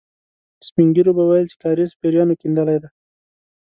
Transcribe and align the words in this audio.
سپين 0.67 0.87
ږيرو 0.95 1.13
به 1.17 1.23
ويل 1.29 1.47
چې 1.51 1.59
کاریز 1.63 1.91
پېريانو 1.99 2.39
کېندلی 2.41 2.77
دی. 2.81 2.89